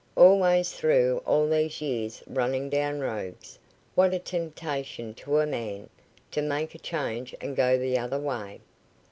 "Always 0.15 0.73
through 0.73 1.21
all 1.27 1.47
these 1.47 1.79
years 1.79 2.23
running 2.25 2.71
down 2.71 3.01
rogues! 3.01 3.59
What 3.93 4.15
a 4.15 4.17
temptation 4.17 5.13
to 5.13 5.37
a 5.37 5.45
man, 5.45 5.89
to 6.31 6.41
make 6.41 6.73
a 6.73 6.79
change 6.79 7.35
and 7.39 7.55
go 7.55 7.77
the 7.77 7.99
other 7.99 8.17
way. 8.19 8.61